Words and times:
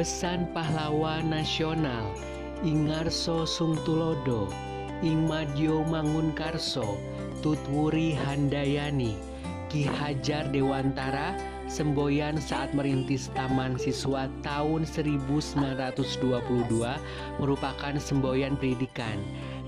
pesan 0.00 0.48
pahlawan 0.56 1.28
nasional 1.28 2.16
Ingarso 2.64 3.44
Sungtulodo 3.44 4.48
Ingmadyo 5.04 5.84
Mangunkarso 5.84 6.96
Tutwuri 7.44 8.16
Handayani 8.16 9.12
Ki 9.68 9.84
Hajar 9.84 10.48
Dewantara 10.56 11.36
semboyan 11.68 12.40
saat 12.40 12.72
merintis 12.72 13.28
Taman 13.36 13.76
Siswa 13.76 14.24
tahun 14.40 14.88
1922 14.88 15.92
merupakan 17.36 17.94
semboyan 18.00 18.56
pendidikan 18.56 19.20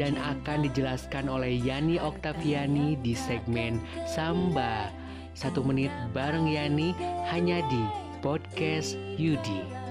dan 0.00 0.16
akan 0.16 0.64
dijelaskan 0.64 1.28
oleh 1.28 1.52
Yani 1.60 2.00
Oktaviani 2.00 2.96
di 3.04 3.12
segmen 3.12 3.76
Samba. 4.08 4.88
Satu 5.36 5.60
menit 5.60 5.92
bareng 6.16 6.48
Yani 6.48 6.96
hanya 7.28 7.60
di 7.68 7.84
Podcast 8.24 8.96
Yudi. 9.20 9.83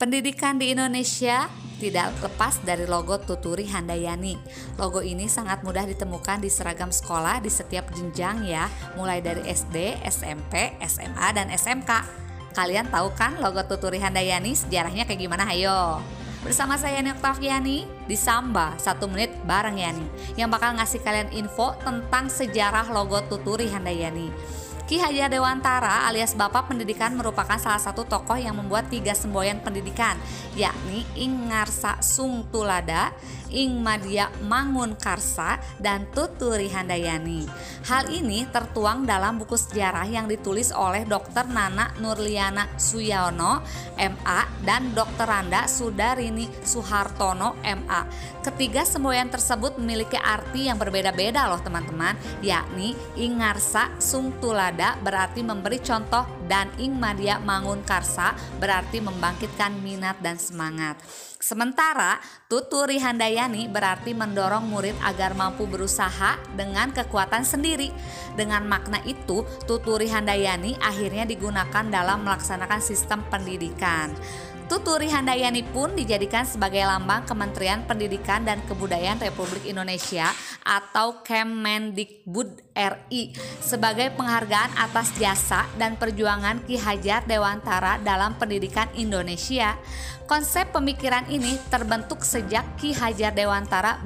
Pendidikan 0.00 0.56
di 0.56 0.72
Indonesia 0.72 1.44
tidak 1.76 2.16
lepas 2.24 2.56
dari 2.64 2.88
logo 2.88 3.20
Tuturi 3.20 3.68
Handayani. 3.68 4.32
Logo 4.80 5.04
ini 5.04 5.28
sangat 5.28 5.60
mudah 5.60 5.84
ditemukan 5.84 6.40
di 6.40 6.48
seragam 6.48 6.88
sekolah 6.88 7.44
di 7.44 7.52
setiap 7.52 7.92
jenjang 7.92 8.48
ya, 8.48 8.64
mulai 8.96 9.20
dari 9.20 9.44
SD, 9.44 10.00
SMP, 10.08 10.72
SMA, 10.88 11.26
dan 11.36 11.52
SMK. 11.52 11.92
Kalian 12.56 12.88
tahu 12.88 13.12
kan 13.12 13.44
logo 13.44 13.60
Tuturi 13.68 14.00
Handayani 14.00 14.56
sejarahnya 14.56 15.04
kayak 15.04 15.20
gimana? 15.20 15.44
Hayo! 15.44 16.00
Bersama 16.40 16.80
saya 16.80 16.96
Yani 16.96 17.12
Oktaviani 17.20 17.84
di 18.08 18.16
Samba, 18.16 18.72
satu 18.80 19.04
menit 19.04 19.36
bareng 19.44 19.76
Yani 19.76 20.32
yang 20.40 20.48
bakal 20.48 20.80
ngasih 20.80 21.04
kalian 21.04 21.28
info 21.36 21.76
tentang 21.84 22.32
sejarah 22.32 22.88
logo 22.88 23.20
Tuturi 23.28 23.68
Handayani. 23.68 24.32
Ki 24.90 24.98
Hajar 24.98 25.30
Dewantara 25.30 26.10
alias 26.10 26.34
Bapak 26.34 26.66
Pendidikan 26.66 27.14
merupakan 27.14 27.54
salah 27.62 27.78
satu 27.78 28.02
tokoh 28.10 28.34
yang 28.34 28.58
membuat 28.58 28.90
tiga 28.90 29.14
semboyan 29.14 29.62
pendidikan, 29.62 30.18
yakni 30.58 31.06
Ingarsa 31.14 32.02
Sung 32.02 32.50
Tulada, 32.50 33.14
Ing 33.54 33.78
Madia 33.86 34.34
Mangun 34.50 34.98
Karsa, 34.98 35.62
dan 35.78 36.10
Tuturi 36.10 36.66
Handayani. 36.74 37.46
Hal 37.86 38.10
ini 38.10 38.50
tertuang 38.50 39.06
dalam 39.06 39.38
buku 39.38 39.54
sejarah 39.54 40.10
yang 40.10 40.26
ditulis 40.26 40.74
oleh 40.74 41.06
Dr. 41.06 41.46
Nana 41.46 41.94
Nurliana 42.02 42.66
Suyono, 42.74 43.62
MA, 43.94 44.40
dan 44.66 44.90
Dr. 44.90 45.22
Randa 45.22 45.70
Sudarini 45.70 46.50
Suhartono, 46.66 47.62
MA. 47.62 48.10
Ketiga 48.42 48.82
semboyan 48.82 49.30
tersebut 49.30 49.78
memiliki 49.78 50.18
arti 50.18 50.66
yang 50.66 50.82
berbeda-beda 50.82 51.46
loh 51.46 51.62
teman-teman, 51.62 52.18
yakni 52.42 52.98
Ingarsa 53.14 53.86
Sung 54.02 54.34
Tulada 54.80 54.96
berarti 55.04 55.44
memberi 55.44 55.76
contoh 55.84 56.24
dan 56.48 56.72
Ing 56.80 56.96
Madia 56.96 57.36
Mangun 57.36 57.84
Karsa 57.84 58.32
berarti 58.56 59.04
membangkitkan 59.04 59.76
minat 59.76 60.16
dan 60.24 60.40
semangat. 60.40 60.96
Sementara 61.36 62.16
Tuturi 62.48 62.96
Handayani 62.96 63.68
berarti 63.68 64.16
mendorong 64.16 64.64
murid 64.64 64.96
agar 65.04 65.36
mampu 65.36 65.68
berusaha 65.68 66.40
dengan 66.56 66.96
kekuatan 66.96 67.44
sendiri. 67.44 67.92
Dengan 68.40 68.64
makna 68.64 69.04
itu, 69.04 69.44
Tuturi 69.68 70.08
Handayani 70.08 70.80
akhirnya 70.80 71.28
digunakan 71.28 71.84
dalam 71.84 72.24
melaksanakan 72.24 72.80
sistem 72.80 73.20
pendidikan. 73.28 74.16
Tuturi 74.70 75.10
Handayani 75.10 75.66
pun 75.66 75.98
dijadikan 75.98 76.46
sebagai 76.46 76.86
lambang 76.86 77.26
Kementerian 77.26 77.82
Pendidikan 77.90 78.46
dan 78.46 78.62
Kebudayaan 78.70 79.18
Republik 79.18 79.66
Indonesia 79.66 80.30
atau 80.62 81.26
Kemendikbud 81.26 82.70
RI 82.70 83.34
sebagai 83.58 84.14
penghargaan 84.14 84.78
atas 84.78 85.10
jasa 85.18 85.66
dan 85.74 85.98
perjuangan 85.98 86.62
Ki 86.70 86.78
Hajar 86.78 87.26
Dewantara 87.26 87.98
dalam 87.98 88.38
pendidikan 88.38 88.86
Indonesia. 88.94 89.74
Konsep 90.30 90.70
pemikiran 90.70 91.26
ini 91.26 91.58
terbentuk 91.66 92.22
sejak 92.22 92.62
Ki 92.78 92.94
Hajar 92.94 93.34
Dewantara 93.34 93.98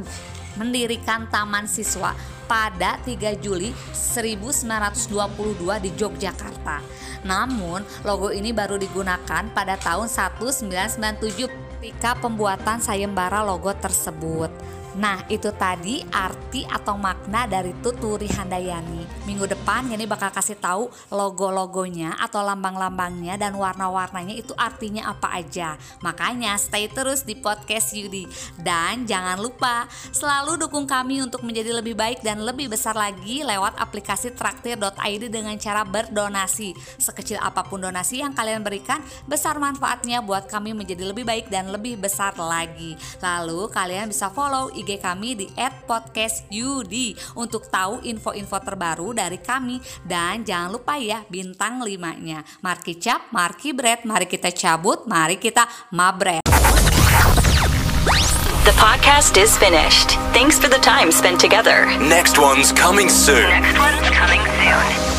mendirikan 0.57 1.29
Taman 1.29 1.69
Siswa 1.69 2.34
pada 2.45 3.01
3 3.03 3.37
Juli 3.41 3.73
1922 3.93 5.85
di 5.85 5.91
Yogyakarta. 5.97 6.79
Namun, 7.25 7.81
logo 8.05 8.29
ini 8.31 8.53
baru 8.53 8.77
digunakan 8.77 9.49
pada 9.51 9.75
tahun 9.81 10.07
1997 10.07 11.49
ketika 11.81 12.17
pembuatan 12.21 12.81
sayembara 12.81 13.41
logo 13.45 13.73
tersebut. 13.73 14.53
Nah, 14.95 15.27
itu 15.27 15.51
tadi 15.51 16.07
arti 16.15 16.63
atau 16.63 16.95
makna 16.95 17.51
dari 17.51 17.75
Tuturi 17.83 18.31
Handayani. 18.31 19.27
Minggu 19.27 19.51
depan 19.51 19.91
ini 19.91 20.07
bakal 20.07 20.31
kasih 20.31 20.55
tahu 20.55 20.87
logo-logonya 21.11 22.15
atau 22.23 22.47
lambang-lambangnya 22.47 23.35
dan 23.35 23.59
warna-warnanya 23.59 24.39
itu 24.39 24.55
artinya 24.55 25.11
apa 25.11 25.35
aja. 25.35 25.75
Makanya 25.99 26.55
stay 26.63 26.87
terus 26.87 27.27
di 27.27 27.35
podcast 27.35 27.91
Yudi. 27.91 28.31
Dan 28.55 29.03
jangan 29.03 29.43
lupa 29.43 29.91
selalu 30.15 30.63
dukung 30.63 30.87
kami 30.87 31.19
untuk 31.19 31.43
menjadi 31.43 31.75
lebih 31.75 31.99
baik 31.99 32.23
dan 32.23 32.47
lebih 32.47 32.71
besar 32.71 32.95
lagi 32.95 33.43
lewat 33.43 33.75
aplikasi 33.83 34.31
traktir.id 34.31 35.23
dengan 35.27 35.59
cara 35.59 35.83
berdonasi. 35.83 36.71
Sekecil 37.03 37.43
apa 37.43 37.67
pun 37.67 37.83
donasi 37.83 38.23
yang 38.23 38.31
kalian 38.31 38.63
berikan, 38.63 39.03
besar 39.27 39.59
manfaatnya 39.59 40.23
buat 40.23 40.47
kami 40.47 40.71
menjadi 40.71 41.03
lebih 41.03 41.27
baik 41.27 41.51
dan 41.51 41.75
lebih 41.75 41.99
besar 41.99 42.39
lagi. 42.39 42.95
Lalu 43.19 43.67
kalian 43.75 44.15
bisa 44.15 44.31
follow 44.31 44.71
IG 44.85 45.01
kami 45.01 45.33
di 45.33 45.49
@podcastyudi 45.89 47.17
untuk 47.41 47.73
tahu 47.73 48.05
info-info 48.05 48.61
terbaru 48.61 49.17
dari 49.17 49.41
kami 49.41 49.81
dan 50.05 50.45
jangan 50.45 50.77
lupa 50.77 51.01
ya 51.01 51.25
bintang 51.25 51.81
5-nya. 51.81 52.45
Marki 52.61 53.01
cap, 53.01 53.33
marki 53.33 53.73
bread, 53.73 54.05
mari 54.05 54.29
kita 54.29 54.53
cabut, 54.53 55.09
mari 55.09 55.41
kita 55.41 55.65
mabret. 55.97 56.45
The 58.69 58.77
podcast 58.77 59.41
is 59.41 59.57
finished. 59.57 60.21
Thanks 60.37 60.61
for 60.61 60.69
the 60.69 60.81
time 60.85 61.09
spent 61.09 61.41
together. 61.41 61.89
Next 61.97 62.37
one's 62.37 62.73
coming 62.73 63.09
soon. 63.09 63.49
Next 63.49 63.77
one's 63.81 64.09
coming 64.13 64.45
soon. 64.45 65.14